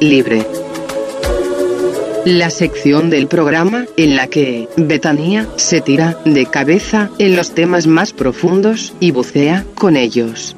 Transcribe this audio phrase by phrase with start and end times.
[0.00, 0.46] Libre.
[2.26, 7.86] La sección del programa en la que Betania se tira de cabeza en los temas
[7.86, 10.54] más profundos y bucea con ellos.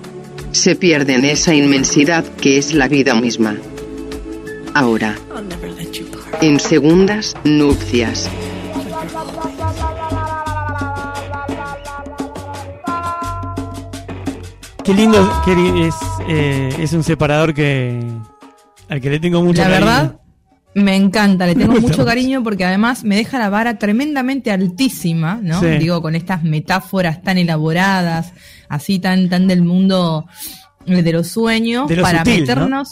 [0.51, 3.59] Se pierde en esa inmensidad que es la vida misma.
[4.75, 5.17] Ahora,
[6.43, 8.29] en segundas nupcias.
[14.85, 15.31] Qué lindo
[15.87, 15.95] es,
[16.29, 18.01] eh, es un separador que
[18.91, 19.87] al que le tengo mucho La cariño.
[19.87, 20.21] verdad,
[20.75, 25.61] me encanta, le tengo mucho cariño porque además me deja la vara tremendamente altísima, ¿no?
[25.61, 25.67] Sí.
[25.79, 28.33] Digo, con estas metáforas tan elaboradas,
[28.69, 30.27] así tan, tan del mundo
[30.85, 32.83] de los sueños, De lo para sutil, ¿no?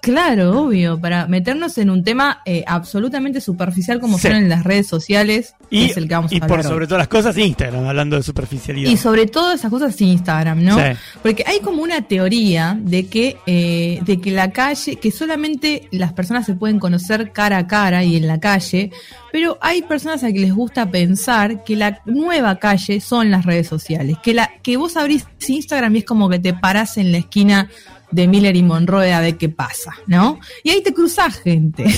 [0.00, 4.28] Claro, obvio, para meternos en un tema eh, absolutamente superficial como Sí.
[4.28, 6.86] son en las redes sociales, Y, es el que vamos a y hablar por sobre
[6.86, 8.90] todas las cosas, Instagram, hablando de superficialidad.
[8.90, 10.76] Y sobre todo esas cosas Instagram, ¿no?
[10.76, 10.98] Sí.
[11.22, 16.12] Porque hay como una teoría de que, eh, de que la calle, que solamente las
[16.12, 18.90] personas se pueden conocer cara a cara y en la calle,
[19.32, 23.66] pero hay personas a que les gusta pensar que la nueva calle son las redes
[23.66, 27.18] sociales, que la, que vos abrís Instagram y es como que te parás en la
[27.18, 27.68] esquina
[28.10, 30.40] de Miller y Monroe a ver qué pasa, ¿no?
[30.62, 31.84] Y ahí te cruzás gente,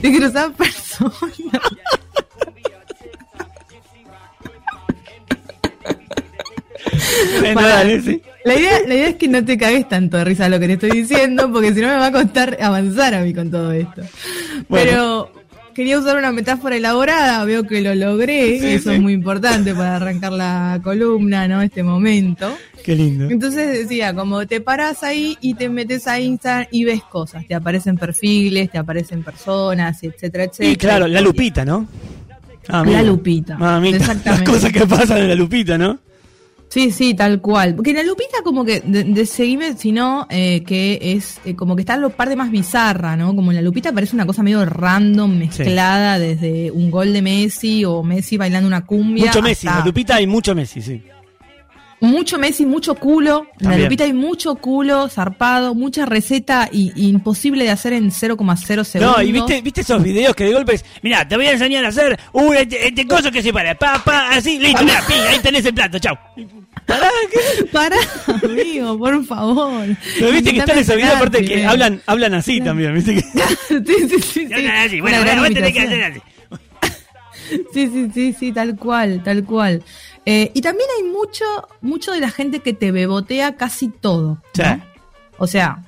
[0.00, 1.14] te cruzás personas.
[8.44, 10.72] La idea, la idea es que no te cagues tanto de risa lo que te
[10.74, 14.02] estoy diciendo, porque si no me va a costar avanzar a mí con todo esto.
[14.68, 14.68] Bueno.
[14.68, 15.32] Pero
[15.74, 18.96] quería usar una metáfora elaborada, veo que lo logré, Sí, eso sí.
[18.96, 21.60] es muy importante para arrancar la columna, ¿no?
[21.62, 22.56] Este momento.
[22.84, 23.28] Qué lindo.
[23.30, 27.54] Entonces decía, como te parás ahí y te metes a Instagram y ves cosas, te
[27.54, 30.70] aparecen perfiles, te aparecen personas, etcétera, etcétera.
[30.70, 31.86] Y claro, la lupita, ¿no?
[32.68, 34.50] Ah, La lupita, Mamita, las exactamente.
[34.50, 35.98] cosas que pasan en la lupita, ¿no?
[36.74, 37.76] Sí, sí, tal cual.
[37.76, 41.82] Porque la lupita como que, de, de seguime, sino eh, que es eh, como que
[41.82, 43.36] está la parte más bizarra, ¿no?
[43.36, 48.02] Como la lupita parece una cosa medio random, mezclada desde un gol de Messi o
[48.02, 49.26] Messi bailando una cumbia.
[49.26, 51.00] Mucho Messi, la lupita hay mucho Messi, sí.
[52.04, 53.46] Mucho Messi, mucho culo.
[53.60, 58.10] En la lupita hay mucho culo, zarpado, mucha receta y, y imposible de hacer en
[58.10, 59.16] 0,0 segundos.
[59.16, 61.84] No, y viste, viste esos videos que de golpe es, mirá, te voy a enseñar
[61.84, 65.38] a hacer un este, este coso que se para, pa, pa, así, listo, mirá, ahí
[65.40, 66.16] tenés el plato, chau.
[66.86, 67.64] Pará, ¿qué?
[67.66, 67.96] Pará,
[68.42, 69.86] amigo, por favor.
[70.18, 73.20] Pero viste que están esos videos aparte que hablan, hablan así también, viste que.
[73.68, 74.52] sí, sí, sí, sí.
[74.52, 76.20] Hablan así, bueno, bueno, vos tenés que hacer así.
[77.74, 79.82] Sí, sí, sí, sí, tal cual, tal cual.
[80.26, 81.44] Eh, y también hay mucho,
[81.80, 84.42] mucho de la gente que te bebotea casi todo.
[84.54, 84.62] Sí.
[85.38, 85.82] O sea,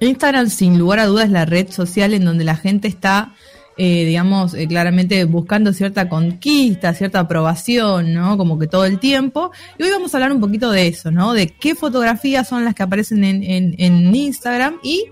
[0.00, 3.34] Instagram sin lugar a dudas es la red social en donde la gente está,
[3.76, 8.36] eh, digamos, eh, claramente buscando cierta conquista, cierta aprobación, ¿no?
[8.36, 9.52] Como que todo el tiempo.
[9.78, 11.32] Y hoy vamos a hablar un poquito de eso, ¿no?
[11.32, 15.06] De qué fotografías son las que aparecen en, en, en Instagram y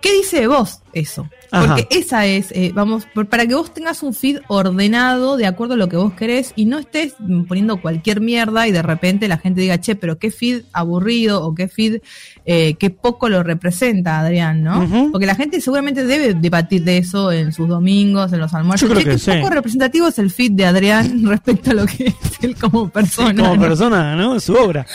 [0.00, 1.28] qué dice de vos eso.
[1.50, 1.76] Ajá.
[1.76, 5.76] Porque esa es, eh, vamos, para que vos tengas un feed ordenado de acuerdo a
[5.76, 7.14] lo que vos querés y no estés
[7.48, 11.54] poniendo cualquier mierda y de repente la gente diga, che, pero qué feed aburrido o
[11.54, 12.00] qué feed
[12.44, 15.10] eh, qué poco lo representa Adrián, ¿no?
[15.12, 18.88] Porque la gente seguramente debe debatir de eso en sus domingos, en los almuerzos.
[18.88, 19.40] Yo creo Che, que qué sí.
[19.40, 23.42] poco representativo es el feed de Adrián respecto a lo que es él como persona.
[23.42, 23.62] Como ¿no?
[23.62, 24.38] persona, ¿no?
[24.40, 24.86] Su obra.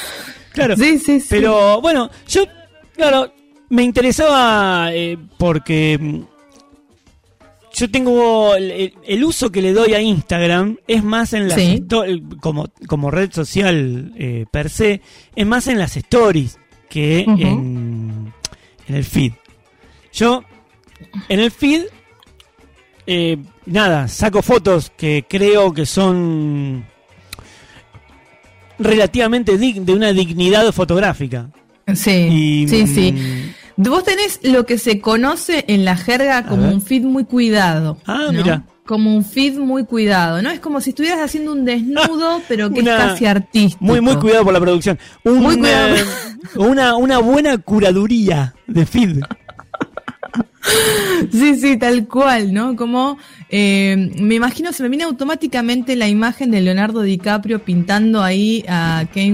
[0.53, 0.75] Claro.
[0.75, 1.27] Sí, sí, sí.
[1.29, 2.43] Pero bueno, yo,
[2.95, 3.33] claro,
[3.71, 6.21] me interesaba eh, porque mm,
[7.73, 11.83] yo tengo el, uso que le doy a Instagram es más en las Sí.
[12.41, 15.01] como como red social eh, per se
[15.35, 16.59] es más en las stories
[16.89, 18.33] que en,
[18.87, 19.31] en el feed.
[20.11, 20.43] Yo
[21.29, 21.83] en el feed
[23.07, 26.85] eh, nada saco fotos que creo que son
[28.77, 31.49] relativamente de una dignidad fotográfica.
[31.95, 33.53] Sí, Y, sí, sí.
[33.89, 37.97] Vos tenés lo que se conoce en la jerga como un feed muy cuidado.
[38.05, 38.33] Ah, ¿no?
[38.33, 38.63] mira.
[38.85, 40.49] Como un feed muy cuidado, ¿no?
[40.49, 43.83] Es como si estuvieras haciendo un desnudo, pero que Una- es casi artístico.
[43.83, 44.99] Muy, muy cuidado por la producción.
[45.23, 45.95] Un, Muy cuidado.
[45.95, 46.03] eh,
[46.57, 49.19] una, una buena curaduría de feed.
[51.31, 52.75] Sí, sí, tal cual, ¿no?
[52.75, 53.17] Como
[53.49, 59.05] eh, me imagino, se me viene automáticamente la imagen de Leonardo DiCaprio pintando ahí a
[59.13, 59.31] Kane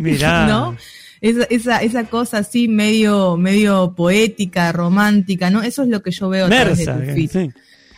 [0.00, 0.46] Mirá.
[0.46, 0.76] ¿no?
[1.20, 5.62] Esa, esa, esa cosa así medio, medio poética, romántica, ¿no?
[5.62, 6.96] Eso es lo que yo veo a través Mersa.
[6.98, 7.30] de tu feed.
[7.30, 7.50] sí.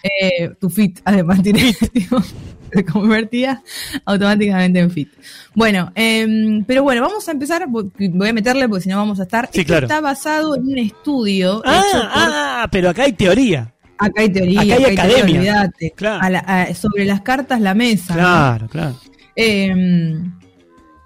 [0.03, 1.75] Eh, tu fit, además, tiene,
[2.73, 3.63] se convertía
[4.07, 5.11] automáticamente en fit.
[5.55, 9.25] Bueno, em, pero bueno, vamos a empezar, voy a meterle porque si no vamos a
[9.25, 9.51] estar.
[9.53, 9.87] Sí, Esto claro.
[9.87, 13.75] está basado en un estudio Ah, hecho por ah, pero acá hay teoría.
[13.99, 15.39] Acá hay teoría, Acá hay teoría, academia.
[15.41, 15.93] olvídate.
[15.95, 16.25] Claro.
[16.25, 18.15] A la- a- sobre las cartas la mesa.
[18.15, 18.21] ¿no?
[18.21, 18.97] Claro, claro.
[19.37, 20.17] Eh,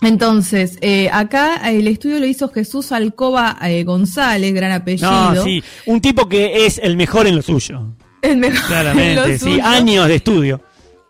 [0.06, 5.34] Entonces, eh, acá el estudio lo hizo Jesús Alcoba eh, González, gran apellido.
[5.34, 7.94] No, sí, un tipo que es el mejor en lo suyo.
[8.22, 9.64] El mejor en Claramente, lo sí, suyo.
[9.64, 10.60] años de estudio.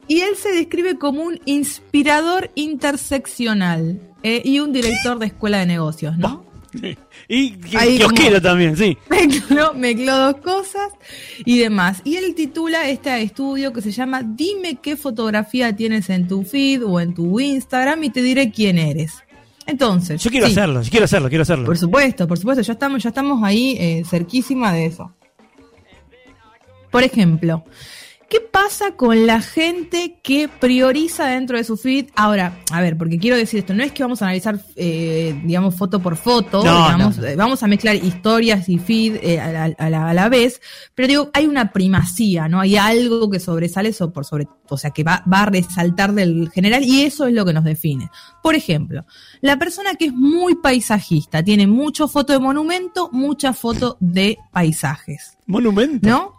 [0.06, 5.66] Y él se describe como un inspirador interseccional eh, y un director de escuela de
[5.66, 6.44] negocios, ¿no?
[6.52, 6.53] Sí.
[7.28, 7.52] Y
[8.00, 8.96] como- también, sí.
[9.10, 10.92] Mezcló, mezcló dos cosas
[11.44, 12.00] y demás.
[12.04, 16.84] Y él titula este estudio que se llama Dime qué fotografía tienes en tu feed
[16.84, 19.12] o en tu Instagram y te diré quién eres.
[19.66, 21.64] Entonces, Yo quiero sí, hacerlo, yo quiero hacerlo, quiero hacerlo.
[21.64, 25.14] Por supuesto, por supuesto, ya estamos, ya estamos ahí eh, cerquísima de eso.
[26.90, 27.64] Por ejemplo,
[28.28, 32.06] ¿qué pasa con la gente que prioriza dentro de su feed?
[32.16, 35.74] Ahora, a ver, porque quiero decir esto, no es que vamos a analizar, eh, digamos,
[35.76, 39.50] foto por foto, No, digamos, no, eh, vamos a mezclar historias y feed eh, a,
[39.52, 40.60] la, a la- a la vez,
[40.94, 42.60] pero digo, hay una primacía, ¿no?
[42.60, 46.50] Hay algo que sobresale so- por sobre, o sea, que va, va a resaltar del
[46.50, 48.10] general y eso es lo que nos define.
[48.42, 49.04] Por ejemplo,
[49.40, 55.36] la persona que es muy paisajista, tiene mucho foto de monumento, mucha foto de paisajes,
[55.46, 56.08] Monumento.
[56.08, 56.32] ¿no?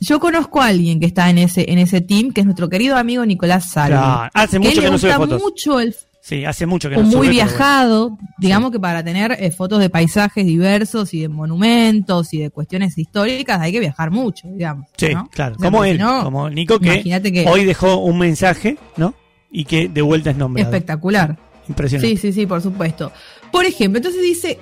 [0.00, 2.96] Yo, conozco a alguien que está en ese, en ese team, que es nuestro querido
[2.96, 3.96] amigo Nicolás Salvi.
[3.98, 5.42] Claro, hace que mucho que le no sube gusta fotos.
[5.42, 7.08] mucho el Sí, hace mucho que no sube.
[7.16, 7.32] muy bueno.
[7.32, 12.50] viajado, digamos que para tener eh, fotos de paisajes diversos y de monumentos y de
[12.50, 14.86] cuestiones históricas hay que viajar mucho, digamos.
[14.98, 15.28] Sí, ¿no?
[15.30, 15.56] claro.
[15.56, 19.14] O sea, como él, no, como Nico, que, que- hoy dejó un mensaje, ¿no?
[19.50, 20.68] Y que de vuelta es nombrado.
[20.70, 21.38] espectacular.
[21.68, 22.16] Impresionante.
[22.16, 23.10] Sí, sí, sí, por supuesto.
[23.50, 24.58] Por ejemplo, entonces dice,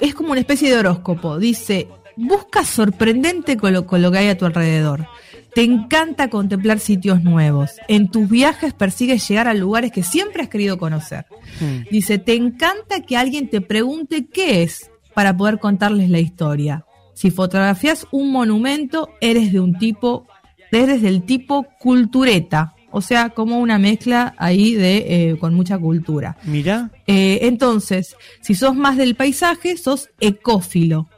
[0.00, 4.28] es como una especie de horóscopo, dice, busca sorprendente con lo, con lo que hay
[4.28, 5.06] a tu alrededor.
[5.54, 7.72] Te encanta contemplar sitios nuevos.
[7.86, 11.26] En tus viajes persigues llegar a lugares que siempre has querido conocer.
[11.60, 11.90] Mm.
[11.90, 16.84] Dice, te encanta que alguien te pregunte qué es para poder contarles la historia.
[17.14, 20.26] Si fotografías un monumento, eres de un tipo,
[20.72, 22.74] eres del tipo cultureta.
[22.90, 26.36] O sea, como una mezcla ahí de eh, con mucha cultura.
[26.44, 31.08] Mirá, Eh, entonces, si sos más del paisaje, sos ecófilo,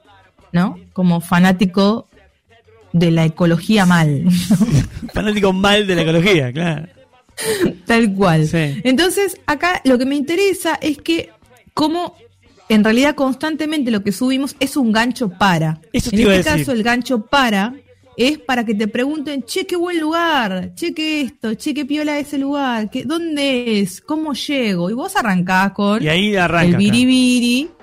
[0.57, 0.77] ¿no?
[0.93, 2.09] Como fanático
[2.93, 4.25] de la ecología mal,
[5.13, 6.89] fanático mal de la ecología, claro.
[7.85, 8.47] tal cual.
[8.47, 8.81] Sí.
[8.83, 11.29] Entonces, acá lo que me interesa es que
[11.75, 12.17] como
[12.69, 15.79] en realidad constantemente lo que subimos es un gancho para.
[15.93, 17.75] Eso en este caso, el gancho para
[18.17, 22.19] es para que te pregunten, che, qué buen lugar, che, qué esto, che, qué piola
[22.19, 24.01] ese lugar, ¿Qué, ¿dónde es?
[24.01, 24.89] ¿Cómo llego?
[24.89, 26.69] Y vos arrancás con Y ahí arranca.
[26.71, 27.65] el biribiri.
[27.65, 27.76] Claro,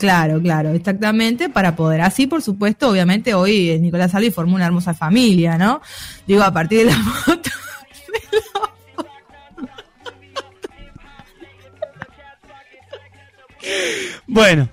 [0.00, 4.94] claro, exactamente, para poder así, por supuesto, obviamente hoy eh, Nicolás Salvi formó una hermosa
[4.94, 5.80] familia, ¿no?
[6.26, 7.50] Digo, a partir de la foto.
[14.26, 14.68] Bueno,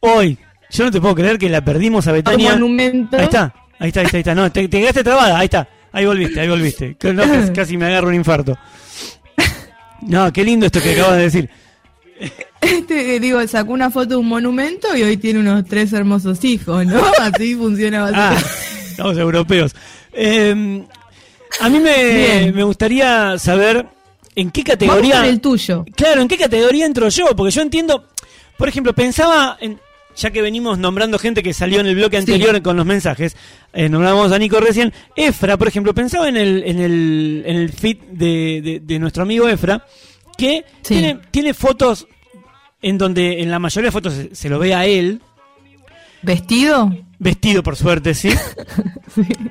[0.00, 0.38] hoy,
[0.70, 2.52] yo no te puedo creer que la perdimos a Betania.
[2.52, 3.16] monumento.
[3.16, 4.34] Ahí está, ahí está, ahí está, ahí está.
[4.34, 5.68] No, te, te quedaste trabada, ahí está.
[5.92, 6.96] Ahí volviste, ahí volviste.
[7.12, 8.56] No, casi, casi me agarro un infarto.
[10.02, 11.50] No, qué lindo esto que acabas de decir.
[12.60, 16.84] Este, digo, sacó una foto de un monumento y hoy tiene unos tres hermosos hijos,
[16.86, 17.00] ¿no?
[17.20, 18.50] Así funciona Ah, básicamente.
[18.90, 19.74] estamos europeos.
[20.12, 20.82] Eh,
[21.60, 23.86] a mí me, me gustaría saber
[24.34, 25.16] en qué Vamos categoría.
[25.16, 25.84] con el tuyo.
[25.94, 27.26] Claro, ¿en qué categoría entro yo?
[27.36, 28.04] Porque yo entiendo,
[28.58, 29.78] por ejemplo, pensaba en,
[30.16, 33.36] ya que venimos nombrando gente que salió en el bloque anterior con los mensajes,
[33.74, 37.72] eh, nombramos a Nico recién, Efra, por ejemplo, pensaba en el, en el, en el
[37.72, 39.86] feed de, de- de nuestro amigo Efra,
[40.38, 40.94] que Sí.
[40.94, 42.06] tiene, tiene fotos
[42.82, 45.20] en donde en la mayoría de fotos se, se lo ve a él,
[46.22, 46.94] ¿Vestido?
[47.18, 48.30] vestido por suerte, ¿sí?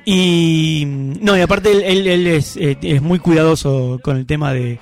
[0.04, 4.52] Y no, y aparte él, él- él es, eh, es muy cuidadoso con el tema
[4.52, 4.78] de,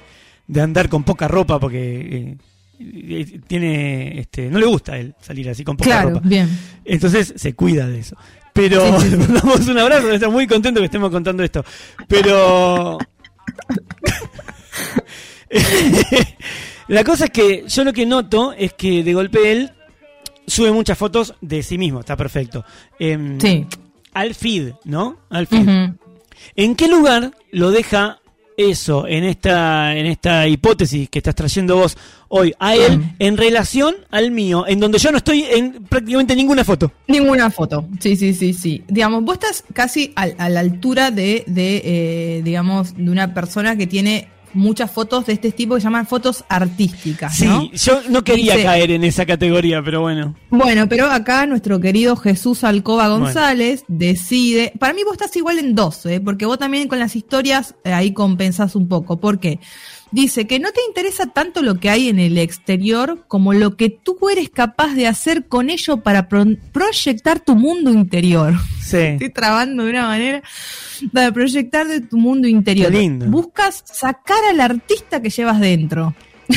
[0.47, 2.37] de andar con poca ropa porque eh,
[2.81, 6.29] eh, tiene este no le gusta a él salir así con poca Claro, ropa.
[6.29, 6.49] bien.
[6.85, 8.17] Entonces se cuida de eso.
[8.53, 11.65] Pero Sí, sí, damos un abrazo, está muy contento que estemos contando esto.
[12.09, 12.99] Pero
[16.89, 19.71] la cosa es que yo lo que noto es que de golpe él
[20.47, 22.65] sube muchas fotos de sí mismo, está perfecto.
[22.99, 23.67] Em, Sí.
[24.13, 25.17] Al feed, ¿no?
[25.31, 25.69] Al feed.
[26.55, 28.21] ¿En qué lugar lo deja
[28.57, 31.97] eso en esta en esta hipótesis que estás trayendo vos
[32.29, 33.17] hoy a él Mm.
[33.19, 36.93] en relación al mío, en donde yo no estoy en prácticamente ninguna foto?
[37.09, 37.89] Ninguna foto.
[37.99, 38.85] Sí, sí, sí, sí.
[38.87, 43.89] Digamos, vos estás casi a, la altura de, de eh, digamos, de una persona que
[43.89, 47.71] tiene muchas fotos de este tipo que se llaman fotos artísticas, Sí, ¿no?
[47.73, 50.35] yo no quería Dice- caer en esa categoría, pero bueno.
[50.51, 54.73] Bueno, pero acá nuestro querido Jesús Alcoba González decide.
[54.79, 56.21] Para mí vos estás igual en dos, ¿eh?
[56.21, 59.19] porque vos también con las historias eh, ahí compensás un poco.
[59.21, 59.59] ¿Por qué?
[60.15, 63.91] Dice que no te interesa tanto lo que hay en el exterior como lo que
[63.91, 68.55] tú eres capaz de hacer con ello para pro- proyectar tu mundo interior.
[68.81, 68.97] Sí.
[69.19, 70.43] Estoy trabando de una manera
[71.13, 72.93] para proyectar de tu mundo interior.
[72.93, 73.27] Qué lindo.
[73.27, 76.15] Buscas sacar al artista que llevas dentro.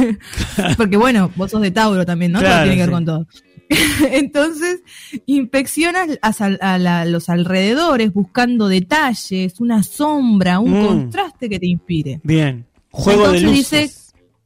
[0.76, 2.38] Porque bueno, vos sos de Tauro también, ¿no?
[2.40, 2.92] Claro, Todo tiene que ver sí.
[2.94, 3.26] con todo.
[4.10, 4.80] Entonces,
[5.26, 10.86] inspeccionas a, la- los alrededores buscando detalles, una sombra, un Mm.
[10.86, 12.20] contraste que te inspire.
[12.22, 12.66] Bien.
[12.90, 13.70] Juego Entonces de luces.
[13.70, 14.00] dice-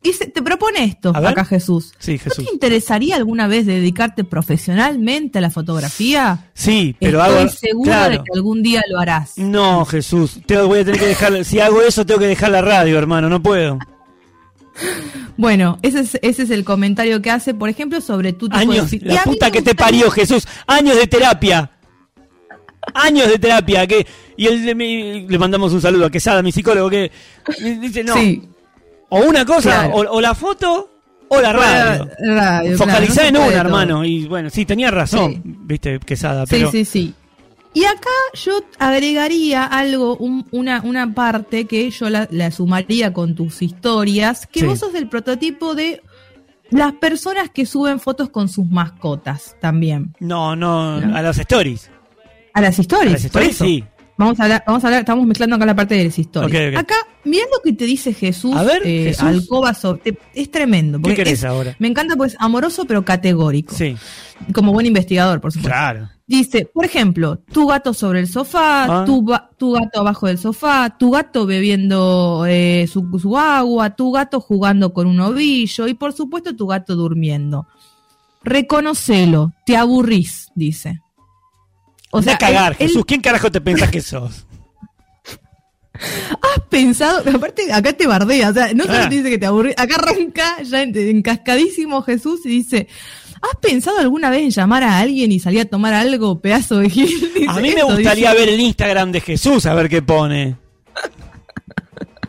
[0.07, 1.95] Y se- te propone esto acá Jesús.
[1.99, 2.45] Sí, ¿No Jesús.
[2.45, 6.51] te interesaría alguna vez dedicarte profesionalmente a la fotografía?
[6.53, 7.83] Sí, pero Estoy hago.
[7.85, 8.11] claro.
[8.11, 9.39] de que algún día lo harás.
[9.39, 10.41] No, Jesús.
[10.45, 11.43] Te voy a tener que dejar.
[11.47, 13.31] Si hago eso, tengo que dejar la radio, hermano.
[13.31, 13.79] No puedo.
[15.37, 18.79] Bueno, ese es, ese es el comentario que hace, por ejemplo, sobre tu tipo de
[18.79, 18.93] Años.
[18.93, 20.47] Y La puta que te parió, Jesús.
[20.67, 21.71] Años de terapia.
[22.95, 23.87] Años de terapia.
[23.87, 24.65] Que, y él,
[25.29, 27.11] le, mandamos un saludo a Quesada, mi psicólogo, que
[27.81, 28.15] dice: no.
[28.15, 28.43] Sí,
[29.09, 29.95] O una cosa, Claro.
[29.95, 30.91] o, o la foto,
[31.29, 32.11] o la radio.
[32.21, 34.05] radio, Focalizá claro, en no una, hermano.
[34.05, 35.41] Y bueno, sí, tenía razón, Sí.
[35.45, 36.47] viste, Quesada.
[36.47, 37.15] Sí, Pero sí, sí.
[37.75, 43.35] Y acá yo agregaría algo, un- una, una parte que yo la, la sumaría con
[43.35, 44.67] tus historias, que Sí.
[44.67, 46.01] vos sos del prototipo de
[46.71, 50.15] las personas que suben fotos con sus mascotas también.
[50.21, 51.17] no, no, No.
[51.17, 51.91] a las stories.
[52.53, 53.13] A las A historias.
[53.25, 53.65] las por stories, eso.
[53.65, 53.85] sí.
[54.17, 56.77] Vamos a hablar, vamos a hablar, estamos mezclando acá la parte de las historias.
[56.77, 56.95] Acá,
[57.25, 59.23] mirá lo que te dice Jesús, A ver, eh, Jesús.
[59.25, 61.01] Alcoba sobre- es tremendo.
[61.01, 61.75] ¿Qué querés es- ahora?
[61.81, 63.75] Me encanta pues amoroso pero categórico.
[63.75, 63.97] Sí,
[64.53, 65.69] Como buen investigador, por supuesto.
[65.69, 66.11] claro.
[66.27, 69.05] Dice, por ejemplo, tu gato sobre el sofá, Ah.
[69.05, 74.93] tu gato abajo del sofá, tu gato bebiendo eh, su, su agua, tu gato jugando
[74.95, 77.67] con un ovillo y por supuesto tu gato durmiendo.
[78.43, 81.01] Reconocelo, te aburrís, dice.
[82.19, 83.05] O sea, cagar, él- él- Jesús.
[83.07, 84.47] ¿Quién carajo te pensás que sos?
[85.95, 89.09] has pensado, aparte acá te bardea, o sea, no solo Ah.
[89.09, 92.89] te dice que te aburrís, acá arranca ya en- encascadísimo Jesús y dice,
[93.41, 96.91] ¿has pensado alguna vez en llamar a alguien y salir a tomar algo, pedazo de
[96.91, 97.09] gil?
[97.35, 98.41] Dice A mí me esto, gustaría dice.
[98.45, 100.57] ver el Instagram de Jesús a ver qué pone.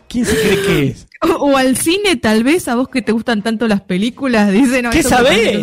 [0.07, 1.07] ¿Quién se cree que es?
[1.39, 4.91] O al cine, tal vez, a vos que te gustan tanto las películas, dice, no,
[4.91, 5.57] ¿Qué sabés?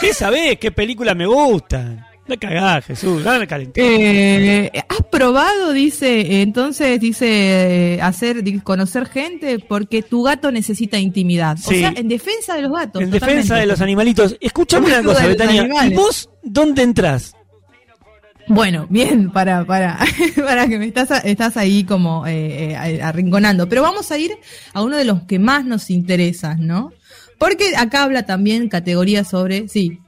[0.00, 0.58] ¿Qué sabés?
[0.58, 2.04] ¿Qué películas me gustan?
[2.30, 3.24] No cagás, Jesús.
[3.24, 3.84] Dame calentar.
[3.84, 9.58] Eh, ¿Has probado, dice, entonces, dice, eh, hacer, conocer gente?
[9.58, 11.56] Porque tu gato necesita intimidad.
[11.64, 11.80] O Sí.
[11.80, 13.02] sea, en defensa de los gatos.
[13.02, 14.36] en defensa de los animalitos.
[14.40, 15.68] Escuchame una cosa, Betania.
[15.86, 17.34] ¿Y vos dónde entrás?
[18.46, 19.98] Bueno, bien, para, para,
[20.36, 23.68] para que me estás, estás ahí como eh, eh, arrinconando.
[23.68, 24.32] Pero vamos a ir
[24.72, 26.92] a uno de los que más nos interesan, ¿no?
[27.38, 29.98] Porque acá habla también categorías sobre, sí,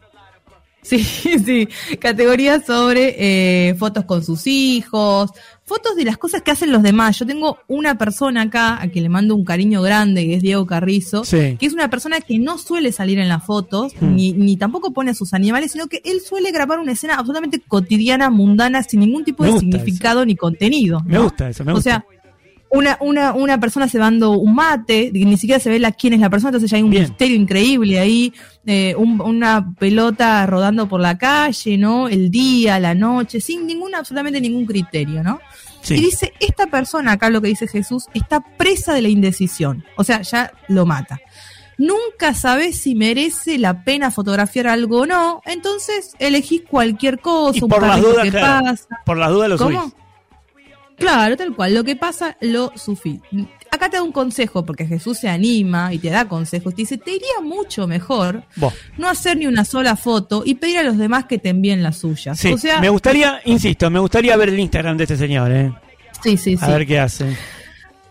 [1.02, 1.68] sí, sí,
[2.00, 3.14] categorías sobre
[3.70, 5.30] eh, fotos con sus hijos,
[5.64, 7.18] fotos de las cosas que hacen los demás.
[7.18, 10.66] Yo tengo una persona acá a quien le mando un cariño grande, que es Diego
[10.66, 11.56] Carrizo, Sí.
[11.58, 14.16] que es una persona que no suele salir en las fotos, Hmm.
[14.16, 17.60] ni, ni tampoco pone a sus animales, sino que él suele grabar una escena absolutamente
[17.60, 21.00] cotidiana, mundana, sin ningún tipo Me de significado ni contenido.
[21.06, 21.90] Me gusta eso, me O gusta.
[21.90, 22.04] sea,
[22.72, 26.20] una, una, una persona se dando un mate, ni siquiera se ve la, quién es
[26.20, 27.02] la persona, entonces ya hay un Bien.
[27.04, 28.32] misterio increíble ahí,
[28.66, 32.08] eh, un- una pelota rodando por la calle, ¿no?
[32.08, 35.38] El día, la noche, sin ningún, absolutamente ningún criterio, ¿no?
[35.82, 35.94] Sí.
[35.96, 39.84] Y dice, esta persona, acá lo que dice Jesús, está presa de la indecisión.
[39.96, 41.20] O sea, ya lo mata.
[41.78, 47.62] Nunca sabes si merece la pena fotografiar algo o no, entonces elegís cualquier cosa, y
[47.62, 48.86] un por las dudas, que claro, pasa.
[49.04, 49.80] por las dudas lo ¿Cómo?
[49.82, 49.94] subís.
[50.96, 51.74] Claro, tal cual.
[51.74, 53.20] Lo que pasa, lo sufí.
[53.70, 56.74] Acá te da un consejo, porque Jesús se anima y te da consejos.
[56.74, 58.74] Te dice, te iría mucho mejor Vos.
[58.98, 61.96] no hacer ni una sola foto y pedir a los demás que te envíen las
[61.96, 62.38] suyas.
[62.38, 65.72] Sí, o sea, me gustaría, insisto, me gustaría ver el Instagram de este señor, ¿eh?
[66.22, 66.72] sí, sí, A sí.
[66.72, 67.36] ver qué hace.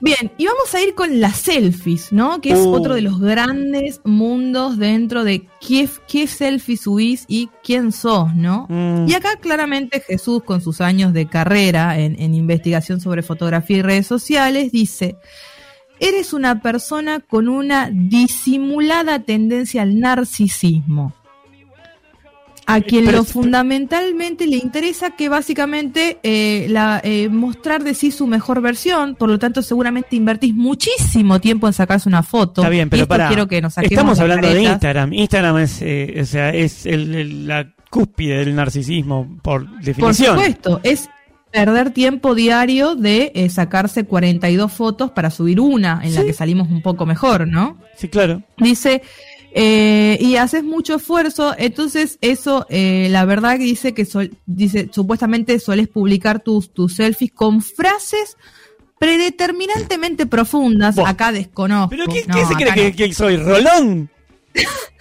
[0.01, 2.41] Bien, y vamos a ir con las selfies, ¿no?
[2.41, 2.73] Que es Uh.
[2.73, 8.65] otro de los grandes mundos dentro de qué, qué selfie subís y quién sos, ¿no?
[8.67, 9.07] Mm.
[9.07, 13.81] Y acá claramente Jesús, con sus años de carrera en, en investigación sobre fotografía y
[13.83, 15.17] redes sociales, dice,
[15.99, 21.13] eres una persona con una disimulada tendencia al narcisismo.
[22.67, 28.11] A quien Pero- lo fundamentalmente le interesa que básicamente eh, la, eh, mostrar de sí
[28.11, 32.61] su mejor versión, por lo tanto seguramente invertís muchísimo tiempo en sacarse una foto.
[32.61, 33.27] Está bien, pero para.
[33.27, 34.61] quiero que nos Estamos hablando de.
[34.63, 35.13] Instagram.
[35.13, 40.35] Instagram es, eh, o sea, es el- el- la cúspide del narcisismo por Por definición.
[40.37, 41.09] supuesto, es
[41.51, 46.69] perder tiempo diario de eh, sacarse 42 fotos para subir una en la que salimos
[46.69, 47.77] un poco mejor, ¿no?
[47.97, 48.41] Sí, claro.
[48.57, 49.01] Dice,
[49.53, 54.89] eh, y haces mucho esfuerzo, entonces eso, eh, la verdad que dice que sol- dice,
[54.91, 58.37] supuestamente sueles publicar tus, tus selfies con frases
[58.99, 60.97] predeterminantemente profundas.
[60.99, 61.89] Acá desconozco.
[61.89, 63.37] ¿Pero qué, No, qué se cree que, que soy?
[63.37, 64.09] ¿Rolón?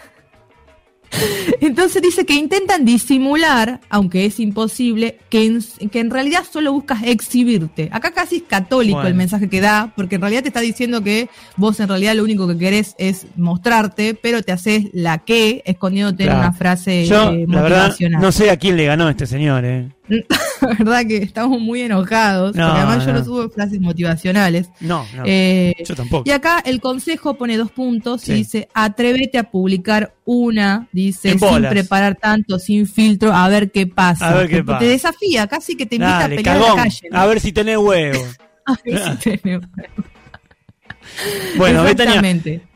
[1.60, 7.02] Entonces dice que intentan disimular, aunque es imposible, que en, que en realidad solo buscas
[7.04, 7.88] exhibirte.
[7.92, 9.08] Acá casi es católico Bueno.
[9.08, 12.22] el mensaje que da, porque en realidad te está diciendo que vos en realidad lo
[12.24, 16.40] único que querés es mostrarte, pero te haces la que escondiéndote en Claro.
[16.48, 18.22] una frase Yo, eh, la verdad, motivacional.
[18.22, 19.88] no sé a quién le ganó este señor, ¿eh?
[20.68, 23.24] La verdad que estamos muy enojados, No, porque además yo no.
[23.24, 24.68] subo frases motivacionales.
[24.80, 25.22] No, no.
[25.26, 26.24] Eh, yo tampoco.
[26.26, 28.32] y acá el consejo pone dos puntos Sí.
[28.32, 33.86] y dice, atrévete a publicar una, dice, sin preparar tanto, sin filtro, a ver qué
[33.86, 34.30] pasa.
[34.30, 34.78] A ver qué te, pasa.
[34.78, 36.70] te desafía, casi que te invita Dale, a pelear cagón.
[36.70, 37.08] a la calle.
[37.12, 38.20] A ver si tenés huevo.
[38.66, 39.68] A ver si tenés-
[41.56, 42.22] Bueno, Betania,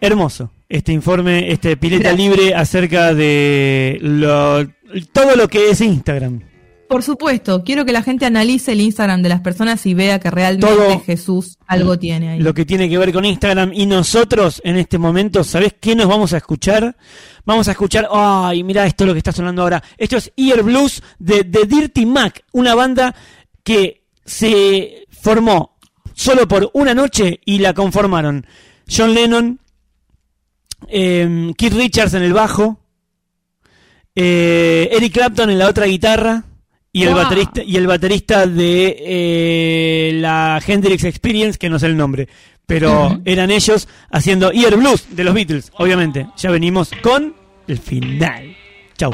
[0.00, 2.18] hermoso este informe, este pileta Gracias.
[2.36, 4.66] libre acerca de lo,
[5.12, 6.40] todo lo que es Instagram.
[6.88, 10.30] Por supuesto, quiero que la gente analice el Instagram de las personas y vea que
[10.30, 12.40] realmente Todo- Jesús algo tiene ahí.
[12.40, 16.06] Lo que tiene que ver con Instagram y nosotros en este momento, ¿sabés qué nos
[16.08, 16.96] vamos a escuchar?
[17.44, 19.82] Vamos a escuchar, ay, mira esto es lo que está sonando ahora.
[19.98, 23.14] Esto es Ear Blues de The Dirty Mac, una banda
[23.62, 25.76] que se formó
[26.14, 28.46] solo por una noche y la conformaron
[28.88, 29.58] John Lennon,
[30.88, 32.78] eh, Keith Richards en el bajo,
[34.14, 36.44] eh, Eric Clapton en la otra guitarra
[36.94, 37.24] y el Wow.
[37.24, 42.26] baterista y el baterista de eh, la Hendrix Experience que no sé el nombre
[42.66, 46.26] pero eran ellos haciendo Ear Blues de los Beatles obviamente.
[46.38, 47.34] Ya venimos con
[47.68, 48.56] el final.
[48.96, 49.12] Chau